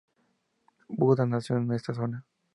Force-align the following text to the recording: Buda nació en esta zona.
Buda 0.89 1.27
nació 1.27 1.57
en 1.57 1.71
esta 1.73 1.93
zona. 1.93 2.25